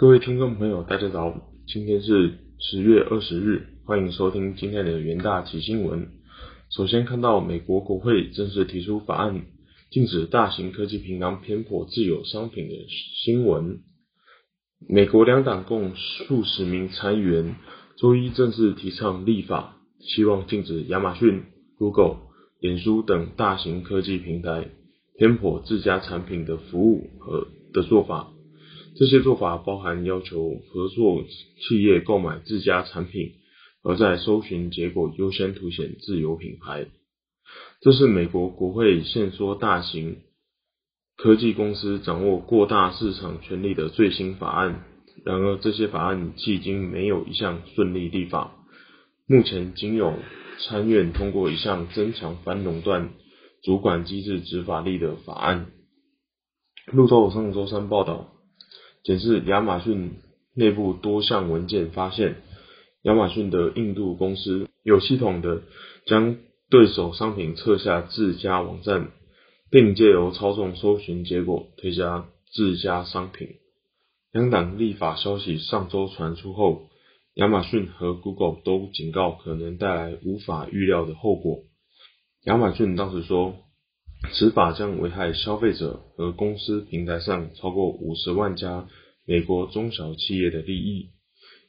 [0.00, 6.08] 各位听众朋友，大家早，今天是十月二十日，欢迎收听今天的元大奇新闻。
[6.70, 9.42] 首先看到美国国会正式提出法案，
[9.90, 12.74] 禁止大型科技平台偏颇自有商品的
[13.26, 13.80] 新闻。
[14.88, 17.56] 美国两党共数十名参议员
[17.98, 21.42] 周一正式提倡立法，希望禁止亚马逊、
[21.76, 22.20] Google、
[22.58, 24.68] 脸书等大型科技平台
[25.18, 28.32] 偏颇自家产品的服务和的做法。
[29.00, 31.24] 这些做法包含要求合作
[31.56, 33.32] 企业购买自家产品，
[33.82, 36.86] 而在搜寻结果优先凸显自有品牌。
[37.80, 40.18] 这是美国国会限缩大型
[41.16, 44.84] 科技公司掌握过大市场权力的最新法案。
[45.24, 48.52] 然而，这些法案迄今没有一项顺利立法。
[49.26, 50.12] 目前仅有
[50.58, 53.08] 参院通过一项增强反垄断
[53.62, 55.70] 主管机制执法力的法案。
[56.92, 58.34] 路透上周三报道。
[59.04, 60.14] 显示亚马逊
[60.54, 62.36] 内部多项文件发现，
[63.02, 65.62] 亚马逊的印度公司有系统的
[66.06, 66.36] 将
[66.68, 69.08] 对手商品撤下自家网站，
[69.70, 73.48] 并借由操纵搜寻结果推加自家商品。
[74.32, 76.90] 两党立法消息上周传出后，
[77.34, 81.60] 亚马逊和 Google 都警告可能带来无法预料的后果。
[82.44, 83.56] 亚马逊当时说，
[84.32, 88.88] 此法将危害消费者和公司平台上超过五十万家。
[89.26, 91.10] 美国中小企业的利益，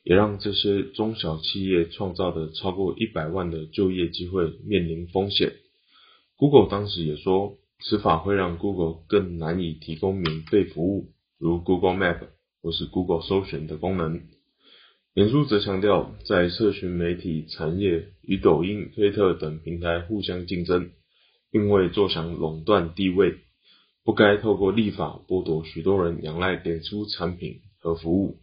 [0.04, 5.54] 也让这些中小企业创造的超过一百万的就业机会面临风险。
[6.38, 12.30] Google 当时也说，此法会让 Google 更难以提供免费服务，如 Google Map
[12.64, 14.24] 或是 Google 搜寻的功能。
[15.14, 20.90] 脸书则强调，在社群媒体产业与抖音、推特等平台互相竞争，
[21.52, 23.36] 并未坐享垄断地位。
[24.04, 28.38] 不该透过立法剥夺许多人仰赖脸书产品和服务。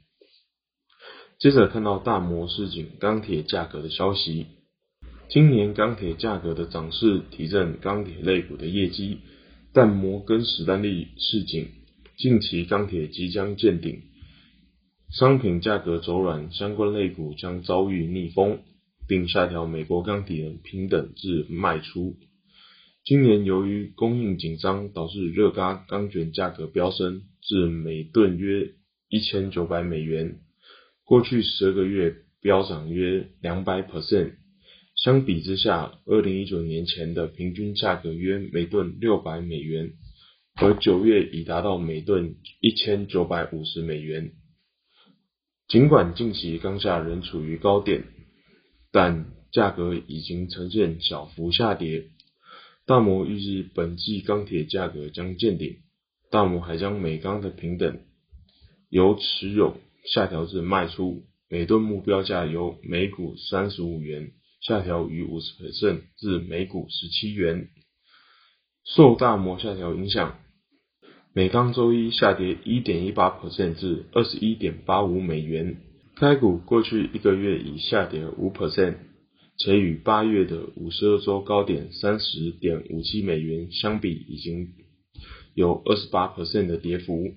[1.40, 4.46] 接着看到大摩市井钢铁价格的消息，
[5.28, 9.18] 今年钢铁价格的涨势提振钢铁类股的业绩，
[9.72, 11.68] 但摩根史丹利市井
[12.16, 14.02] 近期钢铁即将见顶，
[15.10, 18.60] 商品价格走软，相关类股将遭遇逆风，
[19.06, 22.16] 并下调美国钢铁平等至卖出。
[23.08, 28.72] 今年由于供应紧张，导致热轧钢卷价格飙升至每吨约
[29.08, 30.40] 一千九百美元，
[31.04, 34.32] 过去十二个月飙涨约两百 percent。
[34.94, 39.92] 相比之下，二零一九年前的平均价格约每吨六百美元，
[40.56, 44.32] 而九月已达到每吨一千九百五十美元。
[45.66, 48.04] 尽管近期钢价仍处于高点，
[48.92, 52.10] 但价格已经呈现小幅下跌。
[52.88, 55.76] 大摩预计本季钢铁价格将见顶。
[56.30, 58.00] 大摩还将美钢的平等
[58.88, 64.32] 由持有下调至卖出，每吨目标价由每股三十五元
[64.62, 67.68] 下调逾五十 percent 至每股十七元。
[68.86, 70.38] 受大摩下调影响，
[71.34, 75.76] 美钢周一下跌一点一八 percent 至二十一点八五美元。
[76.16, 78.96] 该股过去一个月已下跌五 percent。
[79.58, 84.68] 且与八月的五十二周高点三十点五七美元相比，已经
[85.52, 87.34] 有二十八 percent 的跌幅。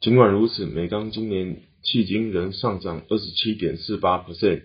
[0.00, 4.64] 尽管如此，美钢今年迄今仍上涨二十七点四八 percent。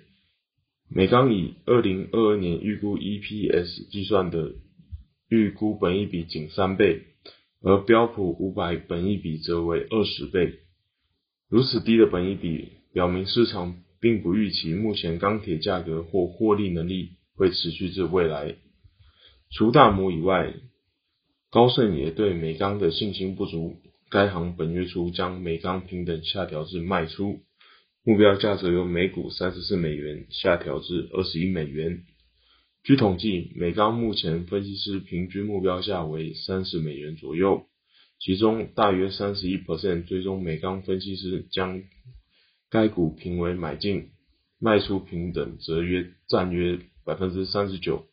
[0.89, 4.53] 美钢以二零二二年预估 EPS 计算的
[5.29, 7.03] 预估本益比仅三倍，
[7.61, 10.55] 而标普五百本益比则为二十倍。
[11.47, 13.83] 如此低的本益比，表明市场。
[13.99, 18.55] 并不预期目前钢铁价格或获利能力会持续至未来。
[19.51, 20.53] 除大摩以外，
[21.49, 23.77] 高盛也对美钢的信心不足。
[24.09, 27.41] 该行本月初将美钢平等下调至卖出，
[28.03, 32.03] 目标价则由每股三十四美元下调至二十一美元。
[32.83, 37.65] 据统计，美钢目前分析师平均目标价为三十美元左右，
[38.19, 41.83] 其中大约三十一 percent 追踪美钢分析师将。
[42.71, 44.09] 该股评为买进，
[44.59, 48.05] 卖出平等则约占约百分之三十九，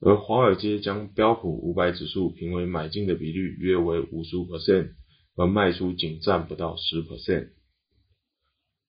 [0.00, 4.92] 而华尔街将标普五百指数评为买进的比率约为五十五 percent，
[5.36, 7.50] 而卖出仅占不到十 percent。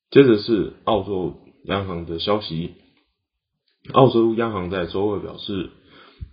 [0.09, 1.35] 接着是澳洲
[1.65, 2.75] 央行的消息，
[3.91, 5.69] 澳洲央行在周二表示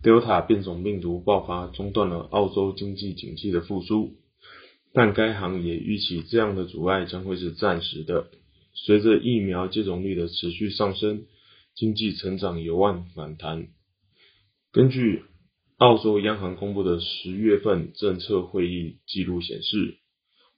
[0.05, 4.13] ，Delta 变种病毒爆发中断了澳洲经济景气的复苏，
[4.93, 8.29] 但该行也预期这样的阻碍将会是暂时的。
[8.75, 11.27] 随着疫苗接种率的持续上升，
[11.75, 13.69] 经济成长有望反弹。
[14.73, 15.23] 根据
[15.77, 19.99] 澳洲央行公布的十月份政策会议记录显示，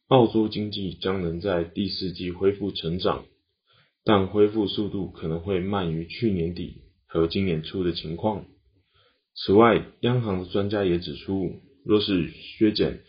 [0.09, 3.25] 澳洲经济将能在第四季恢复成长，
[4.05, 8.47] 但恢复速度可能会慢于去年底和今年初的情况。
[9.35, 13.01] 此外，央行的专家也指出，若是削减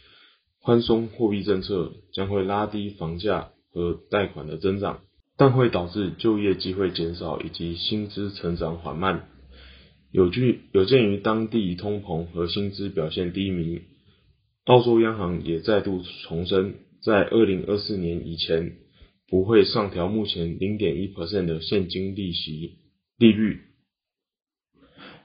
[0.62, 5.02] 宽松货币政策，将会拉低房价和贷款的增长，
[5.38, 9.30] 但会导致就业机会减少以及薪资成长缓慢。
[10.12, 13.82] 有据有鉴于当地通膨和薪资表现低迷，
[14.66, 18.78] 澳洲央行也再度重申，在二零二四年以前
[19.30, 22.78] 不会上调目前零点一 percent 的现金利息
[23.18, 23.62] 利率。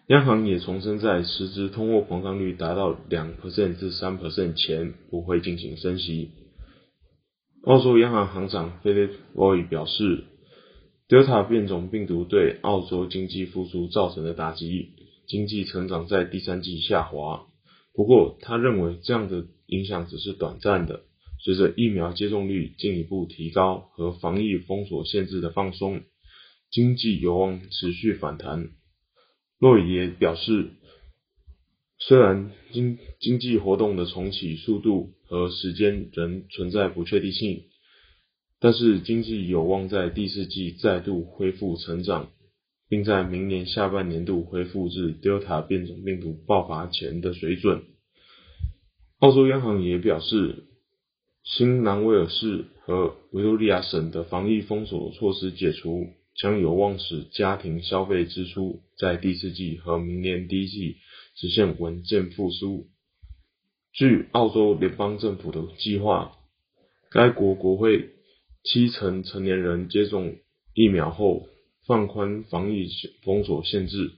[0.08, 6.32] 央行也重申，在实质通货膨胀率达到两 percent 至三 percent 前不会进行升息。
[7.64, 10.24] 澳洲央行行长 Philip Loy 表示。
[11.08, 14.94] Delta 变种病毒对澳洲经济复苏造成的打击，
[15.26, 17.44] 经济成长在第三季下滑。
[17.92, 21.02] 不过，他认为这样的影响只是短暂的。
[21.44, 26.00] 随着疫苗接种率进一步提高和防疫封锁限制的放松，
[26.70, 28.70] 经济有望持续反弹。
[29.58, 30.70] 洛伊也表示，
[32.06, 37.64] 虽然经经济活动的重启速度和时间仍存在不确定性。
[38.64, 42.30] 但是经济有望在第四季再度恢复成长，
[42.88, 47.82] 并在明年下半年度恢复至 Delta 变种病毒爆发前的水准。
[49.18, 50.62] 澳洲央行也表示，
[51.42, 56.06] 新南威尔士和维多利亚省的防疫封锁措施解除，
[56.36, 60.96] 将有望使家庭消费支出在第四季和明年第一季
[61.36, 62.88] 实现稳健复苏。
[63.92, 66.32] 据澳洲联邦政府的计划，
[67.10, 68.10] 该国国会。
[68.64, 70.36] 七成成年人接种
[70.72, 71.48] 疫苗后
[71.84, 72.88] 放宽防疫
[73.24, 74.12] 封锁限制，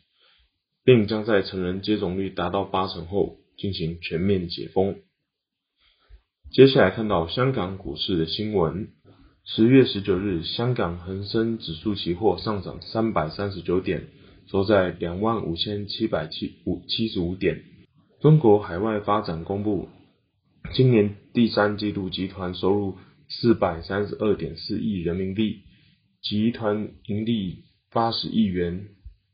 [0.84, 5.00] 并将在成人接种率达到八成后进行全面解封。
[6.52, 8.90] 接下来看到香港股市的新闻：
[9.46, 14.08] 十月十九日，香港恒生指数期货上涨三百三十九点，
[14.46, 17.62] 收在两万五千七百七五七十五点。
[18.23, 19.91] 中国海外发展公布
[20.73, 22.96] 今年第三季度集团收入。
[23.26, 25.62] 四百三十二点四亿人民币，
[26.23, 28.88] 集团盈利八十亿元。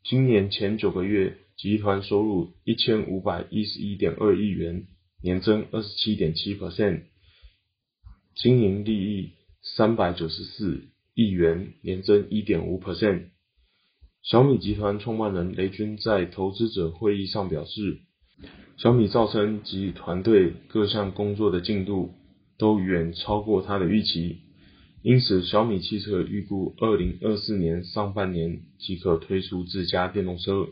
[0.05, 4.87] 今年前九个月，集团收入一千五百一十一点二亿元，
[5.23, 7.03] 年增二十七点七 percent，
[8.37, 13.31] 经营利益三百九十四亿元，年增一点五 percent。
[14.23, 17.99] 小米集团创办人雷军在投资者会议上表示，
[18.77, 22.15] 小米造成及团队各项工作的进度。
[22.59, 24.43] 都远超过他的预期，
[25.03, 30.69] 因此小米汽车预估二零二四年上半年即可推出自家电动车。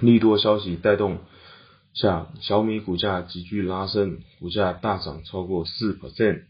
[0.00, 1.18] 利多消息带动
[1.92, 6.44] 下，小米股价急剧拉升，股价大涨超过四 percent。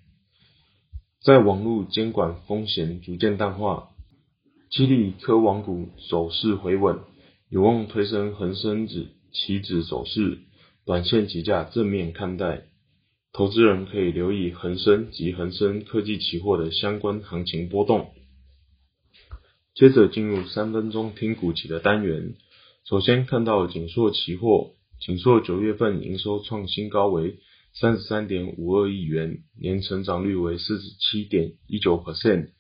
[1.25, 3.88] 在网络监管风险逐渐淡化，
[4.69, 6.99] 激励科网股走势回稳，
[7.49, 10.41] 有望推升恒生指期指走势，
[10.85, 12.65] 短线急价正面看待。
[13.32, 18.11] 投资人可以留意恒生及恒生科技期货的相关行情波动。
[19.75, 22.35] 接着进入三分钟听股期的单元。
[22.87, 27.38] 首先看到锦硕期货，锦硕九月份营收创新高为
[27.76, 32.50] 三十三点五二亿元，年成长率为四十七点一九 percent。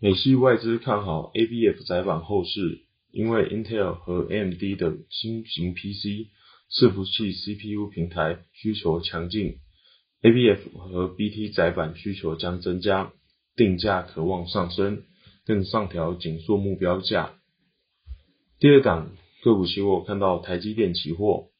[0.00, 6.30] 美系外资看好 ABF 窄板后市，因为 Intel 和 AMD 的新型 PC
[6.70, 9.58] 伺服器 CPU 平台需求强劲。
[10.22, 13.12] ABF 和 BT 窄板需求将增加，
[13.56, 15.02] 定价可望上升，
[15.44, 17.34] 更上调紧缩目标价。
[18.58, 19.12] 第二档
[19.44, 21.50] 个股期货看到台积电期货，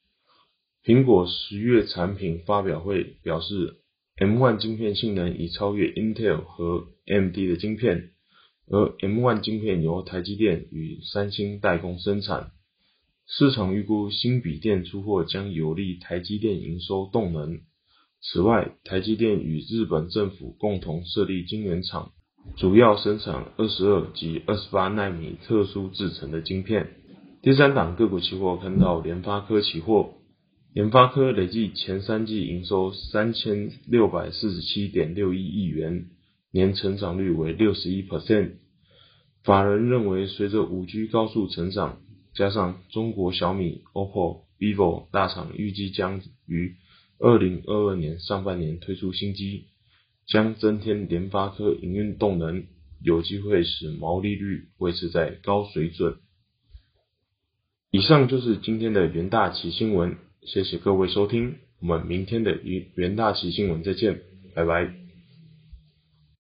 [0.87, 3.79] 苹果十月产品发表会表示
[4.19, 8.11] ，M1 晶片性能已超越 Intel 和 AMD 的晶片，
[8.69, 12.53] 而 M1 晶片由台积电与三星代工生产。
[13.27, 17.59] 市场预估新笔电出货将有利台积电营收动能。
[18.23, 22.13] 此外，台积电与日本政府共同设立晶圆厂，
[22.57, 26.91] 主要生产二十二及二十八纳米特殊制成的晶片。
[27.43, 30.13] 第三档个股期货看到联发科期货，
[30.77, 36.11] 联发科累计前三季营收三千六百四十七点六一亿元，
[36.51, 38.57] 年成长率为六十一 percent。
[39.43, 42.03] 法人认为，随着五 G 高速成长，
[42.35, 46.75] 加上中国小米、OPPO、vivo 大厂预计将于
[47.19, 49.69] 二零二二年上半年推出新机，
[50.27, 52.65] 将增添联发科营运动能，
[53.03, 56.17] 有机会使毛利率维持在高水准。
[57.91, 64.21] 以上就是今天的元大旗新闻，谢谢各位收听，我们明天的元元大喜新闻再见。
[64.55, 65.06] 拜拜。